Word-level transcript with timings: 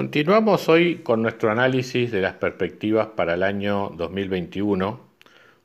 Continuamos 0.00 0.66
hoy 0.70 1.00
con 1.02 1.20
nuestro 1.20 1.50
análisis 1.50 2.10
de 2.10 2.22
las 2.22 2.32
perspectivas 2.32 3.08
para 3.08 3.34
el 3.34 3.42
año 3.42 3.92
2021, 3.98 4.98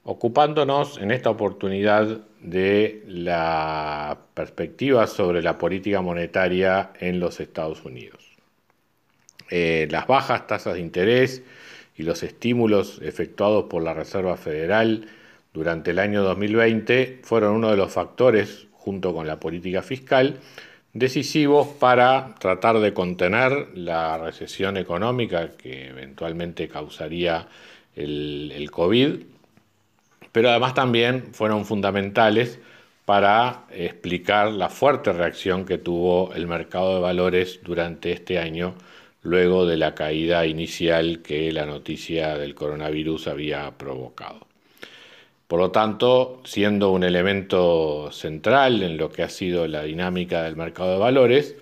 ocupándonos 0.04 0.98
en 0.98 1.12
esta 1.12 1.30
oportunidad 1.30 2.20
de 2.42 3.02
la 3.08 4.18
perspectiva 4.34 5.08
sobre 5.08 5.42
la 5.42 5.58
política 5.58 6.02
monetaria 6.02 6.92
en 7.00 7.22
los 7.22 7.40
Estados 7.40 7.86
Unidos. 7.86 8.26
Eh, 9.52 9.88
las 9.90 10.06
bajas 10.06 10.48
tasas 10.48 10.74
de 10.74 10.82
interés 10.82 11.42
y 11.96 12.04
los 12.04 12.22
estímulos 12.22 13.00
efectuados 13.02 13.68
por 13.70 13.84
la 13.84 13.94
Reserva 13.94 14.36
Federal 14.36 15.08
durante 15.54 15.92
el 15.92 16.00
año 16.00 16.24
2020 16.24 17.22
fueron 17.24 17.56
uno 17.56 17.72
de 17.72 17.78
los 17.78 17.94
factores, 17.94 18.68
junto 18.74 19.14
con 19.14 19.28
la 19.28 19.40
política 19.40 19.82
fiscal, 19.82 20.42
decisivos 20.96 21.68
para 21.68 22.36
tratar 22.40 22.80
de 22.80 22.94
contener 22.94 23.68
la 23.76 24.18
recesión 24.18 24.78
económica 24.78 25.52
que 25.58 25.90
eventualmente 25.90 26.70
causaría 26.70 27.48
el, 27.96 28.52
el 28.56 28.72
COVID, 28.72 29.18
pero 30.32 30.50
además 30.50 30.74
también 30.74 31.34
fueron 31.34 31.66
fundamentales 31.66 32.60
para 33.04 33.66
explicar 33.72 34.52
la 34.54 34.70
fuerte 34.70 35.12
reacción 35.12 35.66
que 35.66 35.78
tuvo 35.78 36.34
el 36.34 36.48
mercado 36.48 36.96
de 36.96 37.02
valores 37.02 37.60
durante 37.62 38.14
este 38.14 38.40
año 38.40 38.76
luego 39.22 39.66
de 39.66 39.76
la 39.76 39.96
caída 39.96 40.46
inicial 40.46 41.22
que 41.22 41.52
la 41.52 41.66
noticia 41.66 42.38
del 42.38 42.56
coronavirus 42.56 43.28
había 43.28 43.70
provocado. 43.78 44.48
Por 45.48 45.60
lo 45.60 45.72
tanto, 45.72 46.42
siendo 46.44 46.92
un 46.92 47.04
elemento 47.04 48.12
central 48.12 48.82
en 48.82 48.98
lo 48.98 49.12
que 49.12 49.22
ha 49.22 49.30
sido 49.30 49.68
la 49.68 49.84
dinámica 49.84 50.42
del 50.44 50.56
mercado 50.56 50.94
de 50.94 50.98
valores, 50.98 51.56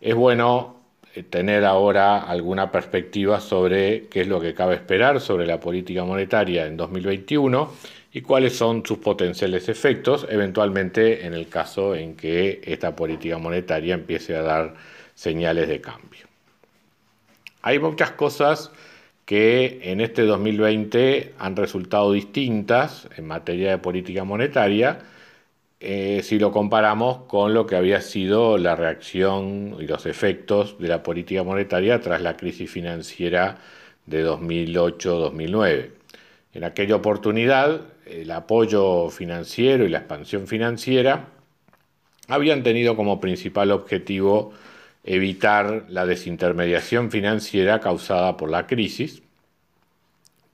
es 0.00 0.14
bueno 0.14 0.80
eh, 1.14 1.22
tener 1.22 1.64
ahora 1.64 2.18
alguna 2.18 2.72
perspectiva 2.72 3.40
sobre 3.40 4.08
qué 4.08 4.22
es 4.22 4.28
lo 4.28 4.40
que 4.40 4.54
cabe 4.54 4.74
esperar 4.74 5.20
sobre 5.20 5.46
la 5.46 5.60
política 5.60 6.04
monetaria 6.04 6.66
en 6.66 6.76
2021 6.76 7.72
y 8.12 8.20
cuáles 8.20 8.56
son 8.56 8.84
sus 8.84 8.98
potenciales 8.98 9.68
efectos, 9.68 10.26
eventualmente 10.28 11.24
en 11.24 11.34
el 11.34 11.48
caso 11.48 11.94
en 11.94 12.16
que 12.16 12.60
esta 12.64 12.96
política 12.96 13.38
monetaria 13.38 13.94
empiece 13.94 14.36
a 14.36 14.42
dar 14.42 14.74
señales 15.14 15.68
de 15.68 15.80
cambio. 15.80 16.26
Hay 17.62 17.78
muchas 17.78 18.10
cosas 18.12 18.72
que 19.24 19.80
en 19.84 20.00
este 20.00 20.22
2020 20.22 21.34
han 21.38 21.56
resultado 21.56 22.12
distintas 22.12 23.08
en 23.16 23.26
materia 23.26 23.70
de 23.70 23.78
política 23.78 24.24
monetaria 24.24 25.00
eh, 25.86 26.22
si 26.22 26.38
lo 26.38 26.50
comparamos 26.50 27.24
con 27.26 27.52
lo 27.52 27.66
que 27.66 27.76
había 27.76 28.00
sido 28.00 28.56
la 28.56 28.74
reacción 28.74 29.76
y 29.78 29.86
los 29.86 30.06
efectos 30.06 30.78
de 30.78 30.88
la 30.88 31.02
política 31.02 31.42
monetaria 31.42 32.00
tras 32.00 32.22
la 32.22 32.38
crisis 32.38 32.70
financiera 32.70 33.58
de 34.06 34.26
2008-2009. 34.26 35.90
En 36.54 36.64
aquella 36.64 36.96
oportunidad, 36.96 37.82
el 38.06 38.30
apoyo 38.30 39.10
financiero 39.10 39.84
y 39.84 39.90
la 39.90 39.98
expansión 39.98 40.46
financiera 40.46 41.28
habían 42.28 42.62
tenido 42.62 42.96
como 42.96 43.20
principal 43.20 43.70
objetivo 43.70 44.54
evitar 45.04 45.84
la 45.88 46.06
desintermediación 46.06 47.10
financiera 47.10 47.80
causada 47.80 48.36
por 48.36 48.50
la 48.50 48.66
crisis, 48.66 49.22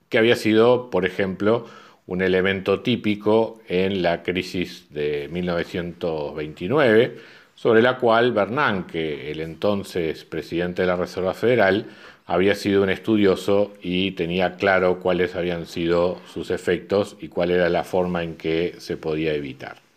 que 0.08 0.18
había 0.18 0.36
sido, 0.36 0.90
por 0.90 1.06
ejemplo, 1.06 1.66
un 2.06 2.22
elemento 2.22 2.80
típico 2.80 3.60
en 3.68 4.02
la 4.02 4.22
crisis 4.24 4.86
de 4.90 5.28
1929, 5.30 7.16
sobre 7.54 7.82
la 7.82 7.98
cual 7.98 8.32
Bernanke, 8.32 9.30
el 9.30 9.40
entonces 9.40 10.24
presidente 10.24 10.82
de 10.82 10.88
la 10.88 10.96
Reserva 10.96 11.34
Federal, 11.34 11.86
había 12.26 12.54
sido 12.54 12.82
un 12.82 12.90
estudioso 12.90 13.72
y 13.82 14.12
tenía 14.12 14.56
claro 14.56 14.98
cuáles 15.00 15.36
habían 15.36 15.66
sido 15.66 16.20
sus 16.32 16.50
efectos 16.50 17.16
y 17.20 17.28
cuál 17.28 17.50
era 17.50 17.68
la 17.68 17.84
forma 17.84 18.22
en 18.22 18.36
que 18.36 18.74
se 18.78 18.96
podía 18.96 19.34
evitar. 19.34 19.89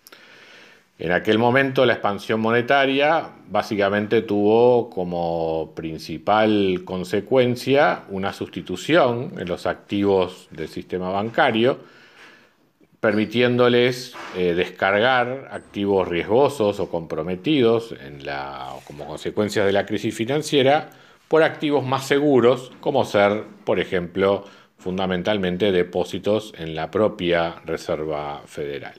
En 0.99 1.11
aquel 1.11 1.39
momento 1.39 1.85
la 1.85 1.93
expansión 1.93 2.39
monetaria 2.39 3.29
básicamente 3.47 4.21
tuvo 4.21 4.89
como 4.89 5.73
principal 5.75 6.81
consecuencia 6.85 8.03
una 8.09 8.31
sustitución 8.31 9.33
en 9.37 9.47
los 9.47 9.65
activos 9.65 10.47
del 10.51 10.67
sistema 10.67 11.09
bancario, 11.09 11.79
permitiéndoles 12.99 14.13
eh, 14.37 14.53
descargar 14.53 15.49
activos 15.51 16.07
riesgosos 16.07 16.79
o 16.79 16.89
comprometidos 16.89 17.93
como 18.85 19.05
consecuencia 19.05 19.65
de 19.65 19.73
la 19.73 19.85
crisis 19.85 20.15
financiera 20.15 20.89
por 21.27 21.43
activos 21.43 21.83
más 21.85 22.05
seguros, 22.05 22.71
como 22.79 23.03
ser, 23.03 23.43
por 23.65 23.79
ejemplo, 23.79 24.45
fundamentalmente 24.77 25.71
depósitos 25.71 26.53
en 26.57 26.75
la 26.75 26.91
propia 26.91 27.55
Reserva 27.65 28.43
Federal. 28.45 28.93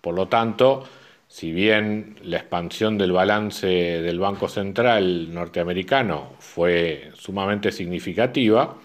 Por 0.00 0.14
lo 0.14 0.28
tanto, 0.28 0.84
si 1.32 1.50
bien 1.50 2.16
la 2.22 2.36
expansión 2.36 2.98
del 2.98 3.10
balance 3.10 3.66
del 3.66 4.18
Banco 4.18 4.48
Central 4.48 5.32
norteamericano 5.32 6.34
fue 6.40 7.10
sumamente 7.14 7.72
significativa, 7.72 8.76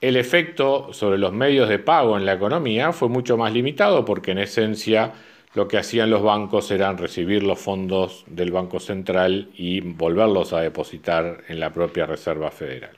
el 0.00 0.16
efecto 0.16 0.92
sobre 0.92 1.18
los 1.18 1.32
medios 1.32 1.68
de 1.68 1.80
pago 1.80 2.16
en 2.16 2.26
la 2.26 2.34
economía 2.34 2.92
fue 2.92 3.08
mucho 3.08 3.36
más 3.36 3.52
limitado 3.52 4.04
porque 4.04 4.30
en 4.30 4.38
esencia 4.38 5.14
lo 5.54 5.66
que 5.66 5.78
hacían 5.78 6.10
los 6.10 6.22
bancos 6.22 6.70
era 6.70 6.92
recibir 6.92 7.42
los 7.42 7.58
fondos 7.58 8.24
del 8.28 8.52
Banco 8.52 8.78
Central 8.78 9.50
y 9.56 9.80
volverlos 9.80 10.52
a 10.52 10.60
depositar 10.60 11.42
en 11.48 11.58
la 11.58 11.72
propia 11.72 12.06
Reserva 12.06 12.52
Federal. 12.52 12.96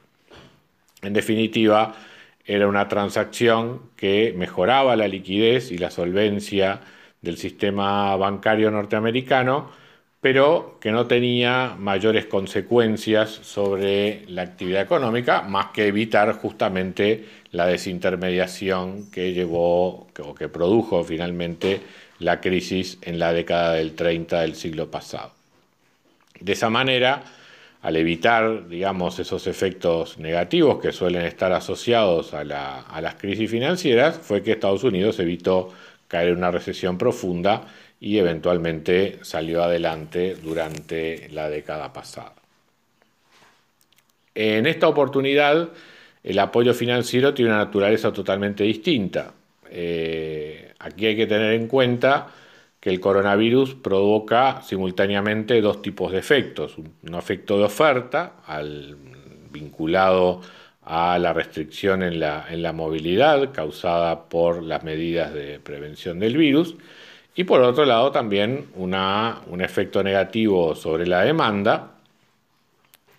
En 1.00 1.14
definitiva, 1.14 1.94
era 2.44 2.68
una 2.68 2.88
transacción 2.88 3.84
que 3.96 4.34
mejoraba 4.36 4.96
la 4.96 5.08
liquidez 5.08 5.72
y 5.72 5.78
la 5.78 5.90
solvencia 5.90 6.82
del 7.22 7.38
sistema 7.38 8.14
bancario 8.16 8.70
norteamericano, 8.70 9.70
pero 10.20 10.78
que 10.80 10.92
no 10.92 11.06
tenía 11.06 11.74
mayores 11.78 12.26
consecuencias 12.26 13.30
sobre 13.30 14.24
la 14.28 14.42
actividad 14.42 14.82
económica, 14.82 15.42
más 15.42 15.66
que 15.68 15.88
evitar 15.88 16.32
justamente 16.34 17.24
la 17.50 17.66
desintermediación 17.66 19.10
que 19.10 19.32
llevó 19.32 20.06
o 20.20 20.34
que 20.34 20.48
produjo 20.48 21.02
finalmente 21.02 21.80
la 22.20 22.40
crisis 22.40 22.98
en 23.02 23.18
la 23.18 23.32
década 23.32 23.74
del 23.74 23.94
30 23.96 24.42
del 24.42 24.54
siglo 24.54 24.90
pasado. 24.90 25.32
De 26.38 26.52
esa 26.52 26.70
manera, 26.70 27.24
al 27.82 27.96
evitar, 27.96 28.68
digamos, 28.68 29.18
esos 29.18 29.48
efectos 29.48 30.18
negativos 30.18 30.80
que 30.80 30.92
suelen 30.92 31.22
estar 31.22 31.52
asociados 31.52 32.32
a, 32.32 32.40
a 32.80 33.00
las 33.00 33.14
crisis 33.16 33.50
financieras, 33.50 34.18
fue 34.22 34.42
que 34.42 34.52
Estados 34.52 34.84
Unidos 34.84 35.18
evitó 35.18 35.72
caer 36.12 36.28
en 36.28 36.36
una 36.36 36.50
recesión 36.50 36.98
profunda 36.98 37.62
y 37.98 38.18
eventualmente 38.18 39.18
salió 39.22 39.62
adelante 39.62 40.34
durante 40.34 41.30
la 41.30 41.48
década 41.48 41.90
pasada. 41.90 42.34
En 44.34 44.66
esta 44.66 44.88
oportunidad, 44.88 45.70
el 46.22 46.38
apoyo 46.38 46.74
financiero 46.74 47.32
tiene 47.32 47.50
una 47.50 47.64
naturaleza 47.64 48.12
totalmente 48.12 48.62
distinta. 48.62 49.32
Eh, 49.70 50.74
aquí 50.80 51.06
hay 51.06 51.16
que 51.16 51.26
tener 51.26 51.54
en 51.54 51.66
cuenta 51.66 52.28
que 52.78 52.90
el 52.90 53.00
coronavirus 53.00 53.76
provoca 53.76 54.60
simultáneamente 54.60 55.62
dos 55.62 55.80
tipos 55.80 56.12
de 56.12 56.18
efectos. 56.18 56.76
Un 56.76 57.14
efecto 57.14 57.56
de 57.56 57.64
oferta, 57.64 58.34
al, 58.46 58.98
vinculado 59.50 60.42
a 60.84 61.18
la 61.18 61.32
restricción 61.32 62.02
en 62.02 62.18
la, 62.18 62.46
en 62.50 62.62
la 62.62 62.72
movilidad 62.72 63.52
causada 63.52 64.24
por 64.24 64.62
las 64.62 64.82
medidas 64.82 65.32
de 65.32 65.60
prevención 65.60 66.18
del 66.18 66.36
virus. 66.36 66.76
Y 67.34 67.44
por 67.44 67.62
otro 67.62 67.84
lado 67.84 68.10
también 68.10 68.66
una, 68.74 69.40
un 69.46 69.62
efecto 69.62 70.02
negativo 70.02 70.74
sobre 70.74 71.06
la 71.06 71.22
demanda 71.22 71.92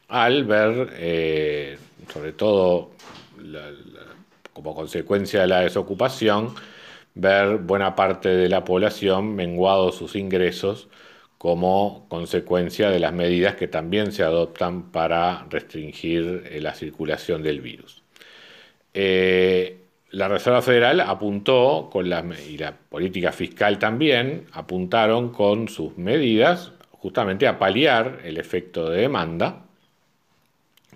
al 0.10 0.44
ver, 0.44 0.94
eh, 0.98 1.78
sobre 2.12 2.34
todo 2.34 2.92
como 4.54 4.76
consecuencia 4.76 5.42
de 5.42 5.48
la 5.48 5.62
desocupación, 5.62 6.54
ver 7.16 7.58
buena 7.58 7.96
parte 7.96 8.30
de 8.30 8.50
la 8.50 8.64
población 8.64 9.36
menguados 9.36 9.96
sus 9.96 10.16
ingresos 10.16 10.88
como 11.44 12.06
consecuencia 12.08 12.90
de 12.90 13.00
las 13.00 13.12
medidas 13.12 13.56
que 13.56 13.68
también 13.68 14.14
se 14.14 14.24
adoptan 14.24 14.94
para 14.94 15.46
restringir 15.50 16.44
eh, 16.50 16.62
la 16.62 16.74
circulación 16.74 17.44
del 17.44 17.60
virus. 17.60 18.02
Eh, 18.94 19.78
la 20.12 20.30
Reserva 20.30 20.62
Federal 20.62 21.02
apuntó, 21.02 21.90
con 21.92 22.10
la, 22.10 22.24
y 22.48 22.58
la 22.58 22.72
política 22.72 23.34
fiscal 23.34 23.78
también, 23.78 24.46
apuntaron 24.54 25.34
con 25.34 25.68
sus 25.68 25.98
medidas 25.98 26.72
justamente 26.92 27.46
a 27.46 27.60
paliar 27.60 28.22
el 28.24 28.38
efecto 28.38 28.90
de 28.90 29.02
demanda 29.02 29.66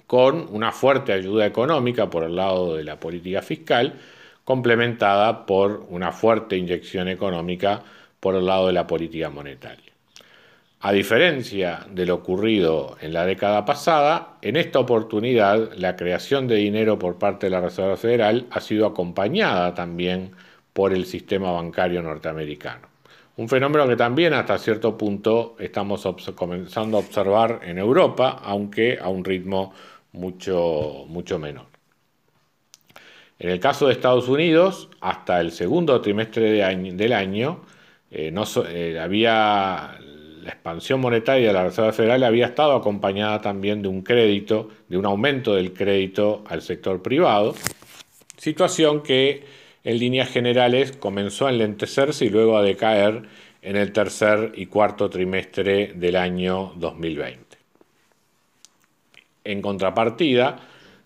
con 0.07 0.47
una 0.49 0.71
fuerte 0.71 1.11
ayuda 1.11 1.45
económica 1.45 2.09
por 2.09 2.23
el 2.23 2.37
lado 2.37 2.77
de 2.77 2.85
la 2.85 2.97
política 2.97 3.41
fiscal, 3.41 3.95
complementada 4.45 5.45
por 5.45 5.85
una 5.89 6.13
fuerte 6.13 6.55
inyección 6.55 7.09
económica 7.09 7.83
por 8.21 8.35
el 8.35 8.45
lado 8.45 8.67
de 8.67 8.73
la 8.73 8.87
política 8.87 9.29
monetaria. 9.29 9.96
A 10.79 10.91
diferencia 10.91 11.87
de 11.89 12.05
lo 12.05 12.15
ocurrido 12.15 12.97
en 13.01 13.11
la 13.11 13.25
década 13.25 13.65
pasada, 13.65 14.37
en 14.43 14.55
esta 14.55 14.79
oportunidad 14.79 15.73
la 15.73 15.95
creación 15.95 16.47
de 16.47 16.55
dinero 16.55 16.99
por 16.99 17.17
parte 17.17 17.47
de 17.47 17.49
la 17.49 17.61
Reserva 17.61 17.97
Federal 17.97 18.45
ha 18.51 18.61
sido 18.61 18.85
acompañada 18.85 19.73
también 19.73 20.33
por 20.73 20.93
el 20.93 21.05
sistema 21.05 21.51
bancario 21.51 22.03
norteamericano. 22.03 22.87
Un 23.37 23.49
fenómeno 23.49 23.87
que 23.87 23.95
también 23.95 24.33
hasta 24.35 24.59
cierto 24.59 24.95
punto 24.97 25.55
estamos 25.59 26.07
comenzando 26.35 26.97
a 26.97 26.99
observar 26.99 27.61
en 27.63 27.79
Europa, 27.79 28.39
aunque 28.43 28.99
a 29.01 29.09
un 29.09 29.25
ritmo 29.25 29.73
mucho, 30.11 31.05
mucho 31.07 31.39
menor. 31.39 31.65
En 33.39 33.49
el 33.49 33.59
caso 33.59 33.87
de 33.87 33.93
Estados 33.93 34.27
Unidos, 34.27 34.89
hasta 35.01 35.41
el 35.41 35.51
segundo 35.51 36.01
trimestre 36.01 36.51
del 36.51 37.13
año, 37.13 37.61
eh, 38.11 38.31
no, 38.31 38.43
eh, 38.67 38.99
había 38.99 39.99
la 40.47 40.53
expansión 40.53 41.01
monetaria 41.01 41.47
de 41.47 41.53
la 41.53 41.65
Reserva 41.65 41.91
Federal 41.91 42.23
había 42.23 42.45
estado 42.45 42.73
acompañada 42.73 43.41
también 43.41 43.81
de 43.81 43.89
un 43.89 44.01
crédito, 44.01 44.69
de 44.87 44.97
un 44.97 45.05
aumento 45.05 45.53
del 45.53 45.73
crédito 45.73 46.45
al 46.47 46.61
sector 46.61 47.01
privado, 47.01 47.53
situación 48.37 49.03
que 49.03 49.43
en 49.83 49.99
líneas 49.99 50.29
generales 50.29 50.95
comenzó 50.95 51.47
a 51.47 51.49
enlentecerse 51.49 52.23
y 52.23 52.29
luego 52.29 52.57
a 52.57 52.63
decaer 52.63 53.23
en 53.61 53.75
el 53.75 53.91
tercer 53.91 54.53
y 54.55 54.67
cuarto 54.67 55.09
trimestre 55.09 55.91
del 55.93 56.15
año 56.15 56.71
2020. 56.77 57.57
En 59.43 59.61
contrapartida, 59.61 60.61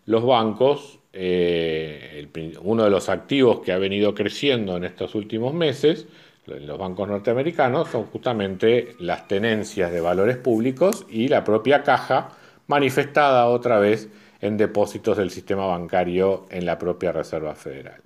los 0.06 0.24
bancos, 0.24 1.00
eh, 1.14 2.28
uno 2.62 2.84
de 2.84 2.92
los 2.92 3.10
activos 3.10 3.62
que 3.62 3.72
ha 3.72 3.80
venido 3.80 4.14
creciendo 4.14 4.78
en 4.78 4.84
estos 4.84 5.16
últimos 5.16 5.52
meses, 5.56 6.06
en 6.48 6.68
los 6.68 6.78
bancos 6.78 7.08
norteamericanos 7.08 7.90
son 7.90 8.06
justamente 8.06 8.96
las 9.00 9.28
tenencias 9.28 9.92
de 9.92 10.02
valores 10.02 10.38
públicos 10.38 11.06
y 11.10 11.28
la 11.28 11.44
propia 11.44 11.84
caja 11.84 12.30
manifestada 12.68 13.48
otra 13.48 13.80
vez 13.80 14.10
en 14.42 14.58
depósitos 14.58 15.18
del 15.18 15.30
sistema 15.30 15.68
bancario 15.68 16.46
en 16.50 16.66
la 16.66 16.78
propia 16.78 17.12
Reserva 17.12 17.54
Federal. 17.54 18.02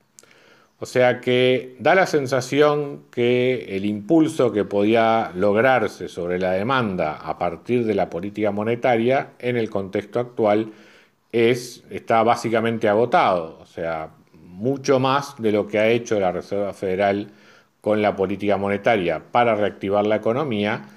O 0.77 0.85
sea 0.85 1.21
que 1.21 1.77
da 1.79 1.95
la 1.95 2.05
sensación 2.05 3.03
que 3.09 3.77
el 3.77 3.85
impulso 3.85 4.51
que 4.51 4.65
podía 4.65 5.31
lograrse 5.33 6.09
sobre 6.09 6.37
la 6.37 6.51
demanda 6.51 7.15
a 7.15 7.37
partir 7.37 7.85
de 7.85 7.95
la 7.95 8.09
política 8.09 8.51
monetaria 8.51 9.31
en 9.39 9.55
el 9.55 9.69
contexto 9.69 10.19
actual 10.19 10.73
es, 11.31 11.85
está 11.89 12.23
básicamente 12.23 12.89
agotado. 12.89 13.57
O 13.61 13.65
sea, 13.65 14.09
mucho 14.33 14.99
más 14.99 15.35
de 15.37 15.53
lo 15.53 15.65
que 15.65 15.79
ha 15.79 15.87
hecho 15.87 16.19
la 16.19 16.33
Reserva 16.33 16.73
Federal 16.73 17.31
con 17.85 18.01
la 18.01 18.15
política 18.15 18.57
monetaria 18.57 19.21
para 19.31 19.53
reactivar 19.53 20.07
la 20.07 20.15
economía, 20.15 20.87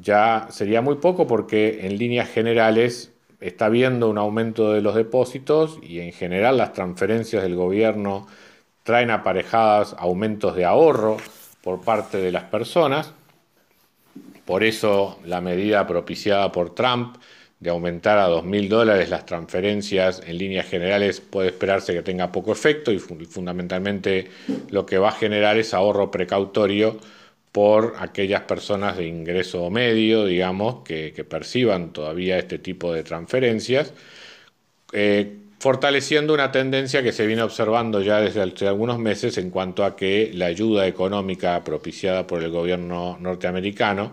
ya 0.00 0.46
sería 0.48 0.80
muy 0.80 0.94
poco 0.94 1.26
porque 1.26 1.86
en 1.86 1.98
líneas 1.98 2.30
generales 2.30 3.12
está 3.40 3.66
habiendo 3.66 4.08
un 4.08 4.16
aumento 4.16 4.72
de 4.72 4.80
los 4.80 4.94
depósitos 4.94 5.78
y 5.82 6.00
en 6.00 6.12
general 6.12 6.56
las 6.56 6.72
transferencias 6.72 7.42
del 7.42 7.56
gobierno 7.56 8.26
traen 8.84 9.10
aparejadas 9.10 9.94
aumentos 9.98 10.56
de 10.56 10.64
ahorro 10.64 11.18
por 11.62 11.82
parte 11.82 12.16
de 12.16 12.32
las 12.32 12.44
personas. 12.44 13.12
Por 14.46 14.64
eso 14.64 15.18
la 15.26 15.42
medida 15.42 15.86
propiciada 15.86 16.50
por 16.52 16.74
Trump 16.74 17.18
de 17.60 17.70
aumentar 17.70 18.18
a 18.18 18.28
2.000 18.28 18.68
dólares 18.68 19.10
las 19.10 19.26
transferencias 19.26 20.22
en 20.26 20.38
líneas 20.38 20.66
generales 20.66 21.20
puede 21.20 21.48
esperarse 21.48 21.92
que 21.92 22.02
tenga 22.02 22.32
poco 22.32 22.52
efecto 22.52 22.90
y 22.90 22.98
fundamentalmente 22.98 24.30
lo 24.70 24.86
que 24.86 24.96
va 24.96 25.10
a 25.10 25.12
generar 25.12 25.58
es 25.58 25.74
ahorro 25.74 26.10
precautorio 26.10 26.98
por 27.52 27.96
aquellas 27.98 28.42
personas 28.42 28.96
de 28.96 29.06
ingreso 29.06 29.68
medio, 29.70 30.24
digamos, 30.24 30.84
que, 30.84 31.12
perciban 31.28 31.92
todavía 31.92 32.38
este 32.38 32.58
tipo 32.58 32.92
de 32.92 33.02
transferencias, 33.02 33.92
eh, 34.92 35.36
fortaleciendo 35.58 36.32
una 36.32 36.52
tendencia 36.52 37.02
que 37.02 37.12
se 37.12 37.26
viene 37.26 37.42
observando 37.42 38.00
ya 38.00 38.20
desde 38.20 38.42
hace 38.42 38.68
algunos 38.68 38.98
meses 38.98 39.36
en 39.36 39.50
cuanto 39.50 39.84
a 39.84 39.96
que 39.96 40.30
la 40.32 40.46
ayuda 40.46 40.86
económica 40.86 41.62
propiciada 41.64 42.26
por 42.26 42.42
el 42.42 42.50
gobierno 42.50 43.18
norteamericano 43.20 44.12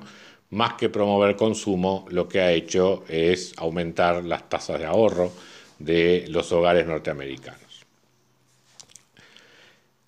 más 0.49 0.73
que 0.73 0.89
promover 0.89 1.35
consumo, 1.35 2.05
lo 2.09 2.27
que 2.27 2.39
ha 2.39 2.51
hecho 2.51 3.03
es 3.09 3.53
aumentar 3.57 4.23
las 4.23 4.47
tasas 4.47 4.79
de 4.79 4.85
ahorro 4.85 5.31
de 5.79 6.25
los 6.29 6.51
hogares 6.51 6.87
norteamericanos. 6.87 7.61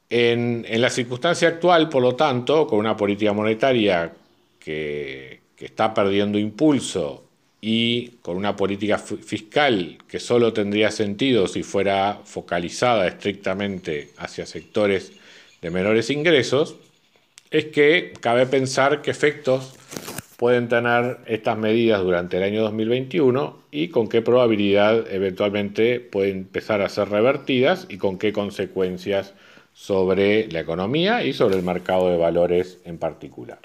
En, 0.09 0.65
la 0.69 0.89
circunstancia 0.89 1.47
actual, 1.47 1.89
por 1.89 2.01
lo 2.01 2.15
tanto, 2.15 2.65
con 2.65 2.79
una 2.79 2.97
política 2.97 3.33
monetaria 3.33 4.11
que, 4.59 5.41
que 5.55 5.65
está 5.65 5.93
perdiendo 5.93 6.39
impulso 6.39 7.25
y 7.61 8.11
con 8.21 8.37
una 8.37 8.55
política 8.55 8.97
fiscal 8.97 9.97
que 10.07 10.19
solo 10.19 10.53
tendría 10.53 10.89
sentido 10.91 11.47
si 11.47 11.61
fuera 11.61 12.21
focalizada 12.23 13.07
estrictamente 13.07 14.11
hacia 14.17 14.45
sectores 14.45 15.11
de 15.61 15.69
menores 15.69 16.09
ingresos, 16.09 16.77
es 17.51 17.65
que 17.65 18.13
cabe 18.19 18.45
pensar 18.45 19.01
que 19.01 19.11
efectos 19.11 19.73
pueden 20.39 20.69
tener 20.69 21.17
estas 21.25 21.57
medidas 21.57 22.01
durante 22.01 22.37
el 22.37 22.43
año 22.43 22.61
2021 22.61 23.57
y 23.71 23.89
con 23.89 24.07
qué 24.07 24.21
probabilidad 24.21 25.05
eventualmente 25.11 25.99
pueden 25.99 26.37
empezar 26.37 26.81
a 26.81 26.87
ser 26.87 27.09
revertidas 27.09 27.85
y 27.89 27.97
con 27.97 28.17
qué 28.17 28.31
consecuencias 28.31 29.33
sobre 29.73 30.49
la 30.49 30.61
economía 30.61 31.25
y 31.25 31.33
sobre 31.33 31.57
el 31.57 31.63
mercado 31.63 32.09
de 32.09 32.15
valores 32.15 32.79
en 32.85 32.97
particular. 32.97 33.59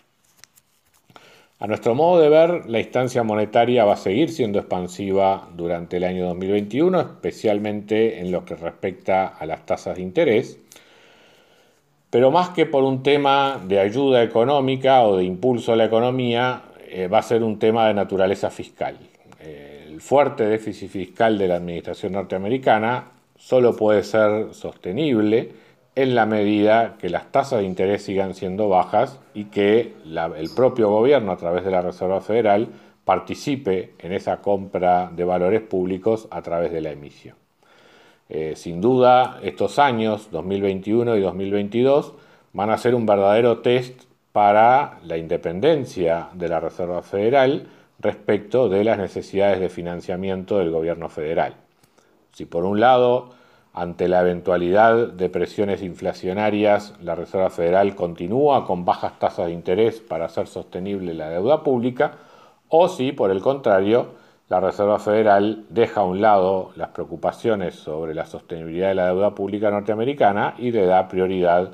A 1.60 1.68
nuestro 1.68 1.94
modo 1.94 2.20
de 2.20 2.28
ver, 2.28 2.68
la 2.68 2.80
instancia 2.80 3.22
monetaria 3.22 3.84
va 3.84 3.94
a 3.94 3.96
seguir 3.96 4.30
siendo 4.30 4.58
expansiva 4.58 5.48
durante 5.54 5.98
el 5.98 6.04
año 6.04 6.26
2021, 6.26 7.00
especialmente 7.00 8.18
en 8.18 8.32
lo 8.32 8.44
que 8.44 8.56
respecta 8.56 9.28
a 9.28 9.46
las 9.46 9.64
tasas 9.64 9.94
de 9.94 10.02
interés, 10.02 10.58
pero 12.14 12.30
más 12.30 12.50
que 12.50 12.64
por 12.64 12.84
un 12.84 13.02
tema 13.02 13.60
de 13.66 13.80
ayuda 13.80 14.22
económica 14.22 15.02
o 15.02 15.16
de 15.16 15.24
impulso 15.24 15.72
a 15.72 15.76
la 15.76 15.86
economía, 15.86 16.62
eh, 16.88 17.08
va 17.08 17.18
a 17.18 17.22
ser 17.22 17.42
un 17.42 17.58
tema 17.58 17.88
de 17.88 17.94
naturaleza 17.94 18.50
fiscal. 18.50 18.96
Eh, 19.40 19.88
el 19.88 20.00
fuerte 20.00 20.44
déficit 20.44 20.90
fiscal 20.90 21.36
de 21.36 21.48
la 21.48 21.56
administración 21.56 22.12
norteamericana 22.12 23.08
solo 23.36 23.74
puede 23.74 24.04
ser 24.04 24.54
sostenible 24.54 25.50
en 25.96 26.14
la 26.14 26.24
medida 26.24 26.94
que 27.00 27.08
las 27.08 27.32
tasas 27.32 27.58
de 27.58 27.66
interés 27.66 28.04
sigan 28.04 28.36
siendo 28.36 28.68
bajas 28.68 29.18
y 29.34 29.46
que 29.46 29.94
el 30.04 30.50
propio 30.54 30.90
gobierno 30.90 31.32
a 31.32 31.36
través 31.36 31.64
de 31.64 31.72
la 31.72 31.82
Reserva 31.82 32.20
Federal 32.20 32.68
participe 33.04 33.94
en 33.98 34.12
esa 34.12 34.36
compra 34.36 35.10
de 35.12 35.24
valores 35.24 35.62
públicos 35.62 36.28
a 36.30 36.42
través 36.42 36.70
de 36.70 36.80
la 36.80 36.92
emisión. 36.92 37.43
Eh, 38.28 38.54
sin 38.56 38.80
duda, 38.80 39.38
estos 39.42 39.78
años, 39.78 40.28
2021 40.30 41.16
y 41.16 41.20
2022, 41.20 42.14
van 42.52 42.70
a 42.70 42.78
ser 42.78 42.94
un 42.94 43.06
verdadero 43.06 43.58
test 43.58 44.04
para 44.32 44.98
la 45.04 45.16
independencia 45.16 46.28
de 46.32 46.48
la 46.48 46.60
Reserva 46.60 47.02
Federal 47.02 47.68
respecto 48.00 48.68
de 48.68 48.84
las 48.84 48.98
necesidades 48.98 49.60
de 49.60 49.68
financiamiento 49.68 50.58
del 50.58 50.70
gobierno 50.70 51.08
federal. 51.08 51.54
Si 52.32 52.44
por 52.44 52.64
un 52.64 52.80
lado, 52.80 53.30
ante 53.72 54.08
la 54.08 54.20
eventualidad 54.20 55.08
de 55.08 55.28
presiones 55.28 55.82
inflacionarias, 55.82 56.94
la 57.02 57.14
Reserva 57.14 57.50
Federal 57.50 57.94
continúa 57.94 58.66
con 58.66 58.84
bajas 58.84 59.18
tasas 59.18 59.46
de 59.46 59.52
interés 59.52 60.00
para 60.00 60.26
hacer 60.26 60.46
sostenible 60.46 61.14
la 61.14 61.28
deuda 61.28 61.62
pública, 61.62 62.12
o 62.68 62.88
si 62.88 63.12
por 63.12 63.30
el 63.30 63.40
contrario, 63.40 64.08
la 64.48 64.60
Reserva 64.60 64.98
Federal 64.98 65.64
deja 65.70 66.02
a 66.02 66.04
un 66.04 66.20
lado 66.20 66.72
las 66.76 66.90
preocupaciones 66.90 67.74
sobre 67.74 68.14
la 68.14 68.26
sostenibilidad 68.26 68.88
de 68.88 68.94
la 68.94 69.06
deuda 69.06 69.34
pública 69.34 69.70
norteamericana 69.70 70.54
y 70.58 70.70
le 70.70 70.84
da 70.86 71.08
prioridad 71.08 71.72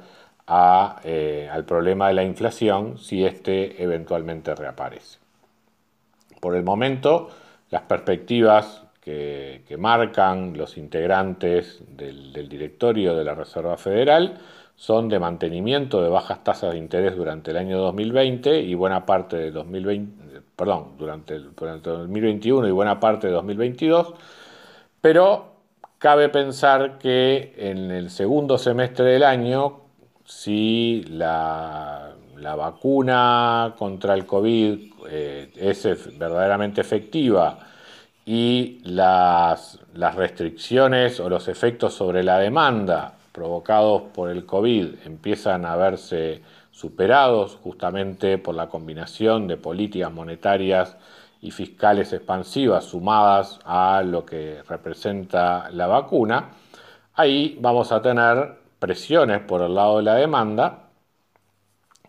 eh, 1.05 1.49
al 1.51 1.65
problema 1.65 2.09
de 2.09 2.15
la 2.15 2.25
inflación 2.25 2.99
si 2.99 3.25
éste 3.25 3.83
eventualmente 3.83 4.55
reaparece. 4.55 5.19
Por 6.41 6.57
el 6.57 6.63
momento, 6.63 7.31
las 7.71 7.83
perspectivas 7.83 8.85
que, 9.01 9.63
marcan 9.79 10.57
los 10.57 10.77
integrantes 10.77 11.83
del, 11.89 12.33
del 12.33 12.49
directorio 12.49 13.17
de 13.17 13.25
la 13.25 13.35
Reserva 13.35 13.77
Federal 13.77 14.39
son 14.81 15.11
de 15.11 15.19
mantenimiento 15.19 16.03
de 16.03 16.09
bajas 16.09 16.43
tasas 16.43 16.73
de 16.73 16.79
interés 16.79 17.15
durante 17.15 17.51
el 17.51 17.59
año 17.59 17.79
2020 17.81 18.63
y 18.63 18.75
buena 18.75 19.05
parte 19.05 19.37
de 19.37 19.51
2020, 19.51 20.41
perdón, 20.57 20.93
durante 20.99 21.35
el, 21.35 21.55
durante 21.55 21.91
el 21.91 21.99
2021 21.99 22.67
y 22.67 22.71
buena 22.71 22.99
parte 22.99 23.27
de 23.27 23.35
2022, 23.35 24.15
pero 25.03 25.53
cabe 25.99 26.31
pensar 26.31 26.97
que 26.97 27.53
en 27.59 27.91
el 27.91 28.09
segundo 28.09 28.57
semestre 28.57 29.05
del 29.05 29.25
año, 29.25 29.83
si 30.25 31.05
la, 31.11 32.15
vacuna 32.57 33.75
contra 33.77 34.15
el 34.15 34.25
COVID 34.25 34.93
eh, 35.11 35.53
es 35.57 36.19
verdaderamente 36.19 36.81
efectiva 36.81 37.59
y 38.25 38.81
las, 38.85 39.79
las 39.93 40.15
restricciones 40.15 41.21
o 41.21 41.29
los 41.29 41.49
efectos 41.49 41.93
sobre 41.93 42.23
la 42.23 42.39
demanda 42.39 43.19
provocados 43.33 44.03
por 44.15 44.31
el 44.31 44.45
COVID 44.47 45.07
empiezan 45.07 45.65
a 45.65 45.77
verse 45.77 46.43
superados 46.71 47.59
justamente 47.63 48.39
por 48.39 48.55
la 48.55 48.69
combinación 48.69 49.47
de 49.47 49.57
políticas 49.57 50.13
monetarias 50.13 50.97
y 51.41 51.51
fiscales 51.51 52.13
expansivas 52.13 52.85
sumadas 52.85 53.59
a 53.65 54.03
lo 54.05 54.25
que 54.25 54.63
representa 54.69 55.71
la 55.71 55.87
vacuna, 55.87 56.51
ahí 57.15 57.59
vamos 57.61 57.93
a 57.93 58.03
tener 58.03 58.59
presiones 58.79 59.41
por 59.41 59.63
el 59.63 59.75
lado 59.75 59.99
de 59.99 60.03
la 60.03 60.15
demanda 60.17 60.85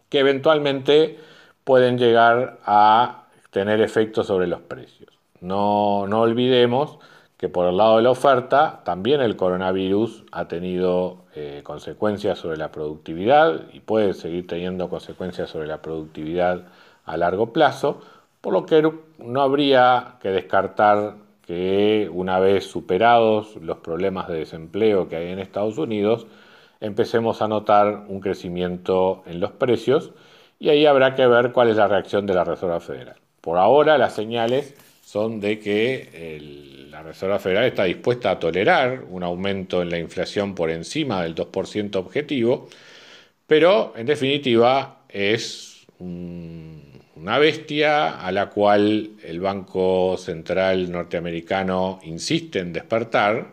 que 0.10 0.20
eventualmente 0.20 1.20
pueden 1.64 1.98
llegar 1.98 2.60
a 2.66 3.24
tener 3.52 3.82
efectos 3.82 4.28
sobre 4.28 4.48
los 4.48 4.62
precios. 4.62 5.10
No, 5.40 6.06
no 6.08 6.22
olvidemos 6.22 7.00
que 7.42 7.50
por 7.50 7.66
el 7.66 7.76
lado 7.76 7.98
de 7.98 8.04
la 8.04 8.12
oferta 8.12 8.82
también 8.86 9.20
el 9.20 9.36
coronavirus 9.36 10.26
ha 10.32 10.48
tenido 10.48 11.24
eh, 11.34 11.62
consecuencias 11.64 12.38
sobre 12.38 12.56
la 12.56 12.72
productividad 12.72 13.64
y 13.74 13.80
puede 13.80 14.14
seguir 14.14 14.46
teniendo 14.46 14.90
consecuencias 14.90 15.50
sobre 15.50 15.66
la 15.66 15.82
productividad 15.82 16.66
a 17.04 17.18
largo 17.18 17.52
plazo, 17.52 18.00
por 18.42 18.54
lo 18.54 18.68
que 18.68 18.88
no 19.18 19.42
habría 19.42 20.18
que 20.22 20.30
descartar 20.30 21.16
que 21.44 22.12
una 22.14 22.40
vez 22.40 22.70
superados 22.70 23.56
los 23.56 23.80
problemas 23.80 24.28
de 24.28 24.36
desempleo 24.36 25.10
que 25.10 25.16
hay 25.16 25.32
en 25.32 25.40
Estados 25.40 25.80
Unidos, 25.80 26.28
empecemos 26.80 27.42
a 27.42 27.48
notar 27.48 28.06
un 28.08 28.20
crecimiento 28.20 29.24
en 29.26 29.40
los 29.40 29.52
precios 29.52 30.12
y 30.60 30.70
ahí 30.70 30.86
habrá 30.86 31.16
que 31.16 31.26
ver 31.26 31.54
cuál 31.54 31.70
es 31.70 31.78
la 31.78 31.88
reacción 31.88 32.28
de 32.28 32.36
la 32.36 32.44
Reserva 32.44 32.80
Federal. 32.80 33.16
Por 33.42 33.58
ahora 33.58 33.98
las 33.98 34.14
señales 34.14 34.76
son 35.02 35.40
de 35.40 35.60
que 35.60 36.40
la 36.90 37.04
Reserva 37.04 37.40
Federal 37.40 37.66
está 37.66 37.84
dispuesta 37.84 38.32
a 38.32 38.40
tolerar 38.40 39.04
un 39.10 39.24
aumento 39.24 39.82
en 39.82 39.90
la 39.90 40.00
inflación 40.00 40.56
por 40.56 40.70
encima 40.70 41.24
del 41.24 41.36
2% 41.36 41.96
objetivo, 41.96 42.70
pero 43.48 43.94
en 43.98 44.06
definitiva 44.06 45.04
es 45.10 45.86
una 46.00 47.38
bestia 47.40 48.20
a 48.26 48.32
la 48.32 48.50
cual 48.50 49.12
el 49.24 49.40
Banco 49.42 50.16
Central 50.18 50.92
norteamericano 50.92 52.00
insiste 52.04 52.60
en 52.60 52.72
despertar 52.72 53.52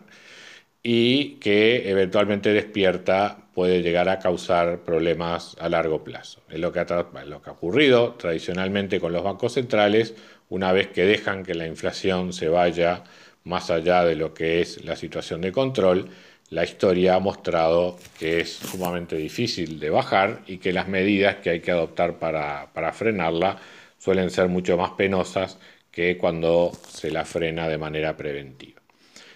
y 0.82 1.34
que 1.40 1.90
eventualmente 1.90 2.52
despierta 2.52 3.36
puede 3.52 3.82
llegar 3.82 4.08
a 4.08 4.20
causar 4.20 4.84
problemas 4.84 5.56
a 5.58 5.68
largo 5.68 6.04
plazo. 6.04 6.40
Es 6.48 6.60
lo 6.60 6.72
que 6.72 6.80
ha 6.80 7.52
ocurrido 7.52 8.14
tradicionalmente 8.14 9.00
con 9.00 9.12
los 9.12 9.24
bancos 9.24 9.54
centrales 9.54 10.14
una 10.50 10.72
vez 10.72 10.88
que 10.88 11.04
dejan 11.04 11.44
que 11.44 11.54
la 11.54 11.66
inflación 11.66 12.32
se 12.32 12.48
vaya 12.48 13.04
más 13.44 13.70
allá 13.70 14.04
de 14.04 14.14
lo 14.14 14.34
que 14.34 14.60
es 14.60 14.84
la 14.84 14.96
situación 14.96 15.40
de 15.40 15.52
control, 15.52 16.10
la 16.50 16.64
historia 16.64 17.14
ha 17.14 17.18
mostrado 17.18 17.98
que 18.18 18.40
es 18.40 18.52
sumamente 18.52 19.16
difícil 19.16 19.78
de 19.78 19.90
bajar 19.90 20.40
y 20.46 20.58
que 20.58 20.72
las 20.72 20.88
medidas 20.88 21.36
que 21.36 21.50
hay 21.50 21.60
que 21.60 21.70
adoptar 21.70 22.18
para, 22.18 22.92
frenarla 22.92 23.58
suelen 23.98 24.30
ser 24.30 24.48
mucho 24.48 24.76
más 24.76 24.92
penosas 24.92 25.58
que 25.90 26.16
cuando 26.16 26.72
se 26.88 27.10
la 27.10 27.24
frena 27.24 27.68
de 27.68 27.76
manera 27.76 28.16
preventiva. 28.16 28.80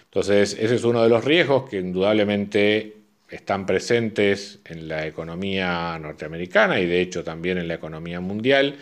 Entonces, 0.05 0.57
ese 0.59 0.75
es 0.75 0.83
uno 0.83 1.03
de 1.03 1.09
los 1.09 1.23
riesgos 1.23 1.69
que 1.69 1.79
indudablemente 1.79 2.97
están 3.29 3.65
presentes 3.65 4.59
en 4.65 4.87
la 4.87 5.05
economía 5.05 5.97
norteamericana 5.99 6.79
y 6.79 6.85
de 6.85 7.01
hecho 7.01 7.23
también 7.23 7.57
en 7.57 7.67
la 7.67 7.75
economía 7.75 8.19
mundial 8.19 8.77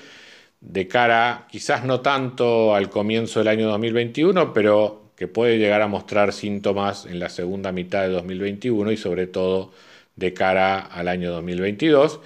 de 0.62 0.88
cara 0.88 1.48
quizás 1.52 1.84
no 1.86 2.02
tanto 2.02 2.76
al 2.76 2.90
comienzo 2.90 3.40
del 3.40 3.50
año 3.50 3.68
2021, 3.70 4.54
pero 4.54 5.12
que 5.16 5.28
puede 5.28 5.58
llegar 5.58 5.82
a 5.82 5.88
mostrar 5.88 6.34
síntomas 6.34 7.06
en 7.06 7.20
la 7.20 7.30
segunda 7.30 7.72
mitad 7.72 8.04
de 8.04 8.10
2021 8.10 8.92
y 8.92 8.98
sobre 8.98 9.28
todo 9.28 9.72
de 10.16 10.34
cara 10.34 10.80
al 10.80 11.08
año 11.08 11.32
2022, 11.32 12.20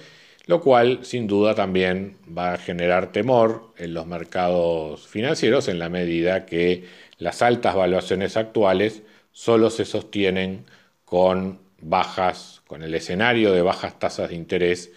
lo 0.46 0.60
cual 0.60 1.00
sin 1.04 1.26
duda 1.26 1.54
también 1.54 2.16
va 2.36 2.54
a 2.54 2.58
generar 2.58 3.12
temor 3.12 3.72
en 3.78 3.94
los 3.94 4.06
mercados 4.06 5.06
financieros 5.08 5.68
en 5.68 5.78
la 5.78 5.88
medida 5.88 6.46
que 6.46 6.84
las 7.18 7.42
altas 7.42 7.74
valuaciones 7.74 8.36
actuales 8.36 9.02
solo 9.32 9.70
se 9.70 9.84
sostienen 9.84 10.64
con 11.04 11.60
bajas, 11.80 12.62
con 12.66 12.82
el 12.82 12.94
escenario 12.94 13.52
de 13.52 13.62
bajas 13.62 13.98
tasas 13.98 14.30
de 14.30 14.36
interés 14.36 14.92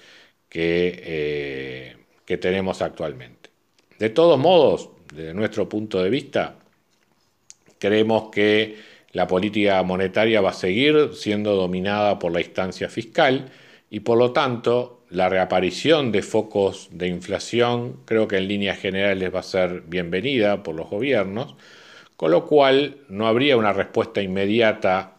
que 0.49 1.01
eh, 1.03 1.98
que 2.29 2.37
tenemos 2.37 2.83
actualmente. 2.83 3.49
De 3.97 4.11
todos 4.11 4.37
modos, 4.37 4.91
desde 5.11 5.33
nuestro 5.33 5.67
punto 5.67 6.03
de 6.03 6.11
vista, 6.11 6.57
creemos 7.79 8.29
que 8.29 8.77
la 9.13 9.25
política 9.25 9.81
monetaria 9.81 10.39
va 10.39 10.51
a 10.51 10.53
seguir 10.53 11.15
siendo 11.15 11.55
dominada 11.55 12.19
por 12.19 12.31
la 12.31 12.41
instancia 12.41 12.87
fiscal 12.87 13.49
y 13.89 14.01
por 14.01 14.19
lo 14.19 14.31
tanto 14.31 15.01
la 15.09 15.27
reaparición 15.27 16.11
de 16.11 16.21
focos 16.21 16.89
de 16.91 17.07
inflación 17.07 18.01
creo 18.05 18.27
que 18.27 18.37
en 18.37 18.47
líneas 18.47 18.77
generales 18.77 19.33
va 19.33 19.39
a 19.39 19.43
ser 19.57 19.81
bienvenida 19.87 20.61
por 20.61 20.75
los 20.75 20.87
gobiernos, 20.87 21.55
con 22.15 22.29
lo 22.29 22.45
cual 22.45 22.97
no 23.09 23.25
habría 23.25 23.57
una 23.57 23.73
respuesta 23.73 24.21
inmediata 24.21 25.15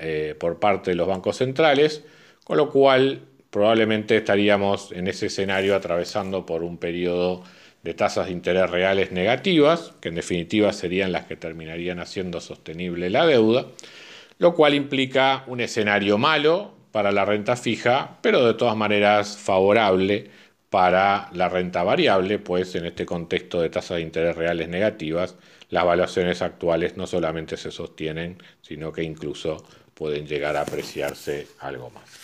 eh, 0.00 0.34
por 0.40 0.58
parte 0.58 0.92
de 0.92 0.96
los 0.96 1.06
bancos 1.06 1.36
centrales, 1.36 2.02
con 2.44 2.56
lo 2.56 2.70
cual 2.70 3.20
probablemente 3.54 4.16
estaríamos 4.16 4.90
en 4.90 5.06
ese 5.06 5.26
escenario 5.26 5.76
atravesando 5.76 6.44
por 6.44 6.64
un 6.64 6.76
periodo 6.76 7.44
de 7.84 7.94
tasas 7.94 8.26
de 8.26 8.32
interés 8.32 8.68
reales 8.68 9.12
negativas, 9.12 9.92
que 10.00 10.08
en 10.08 10.16
definitiva 10.16 10.72
serían 10.72 11.12
las 11.12 11.26
que 11.26 11.36
terminarían 11.36 12.00
haciendo 12.00 12.40
sostenible 12.40 13.10
la 13.10 13.26
deuda, 13.26 13.66
lo 14.38 14.56
cual 14.56 14.74
implica 14.74 15.44
un 15.46 15.60
escenario 15.60 16.18
malo 16.18 16.74
para 16.90 17.12
la 17.12 17.24
renta 17.24 17.54
fija, 17.54 18.18
pero 18.22 18.44
de 18.44 18.54
todas 18.54 18.76
maneras 18.76 19.36
favorable 19.36 20.30
para 20.68 21.28
la 21.32 21.48
renta 21.48 21.84
variable, 21.84 22.40
pues 22.40 22.74
en 22.74 22.86
este 22.86 23.06
contexto 23.06 23.60
de 23.60 23.70
tasas 23.70 23.98
de 23.98 24.02
interés 24.02 24.34
reales 24.34 24.68
negativas, 24.68 25.36
las 25.70 25.84
valuaciones 25.84 26.42
actuales 26.42 26.96
no 26.96 27.06
solamente 27.06 27.56
se 27.56 27.70
sostienen, 27.70 28.36
sino 28.62 28.92
que 28.92 29.04
incluso 29.04 29.64
pueden 29.94 30.26
llegar 30.26 30.56
a 30.56 30.62
apreciarse 30.62 31.46
algo 31.60 31.90
más. 31.90 32.23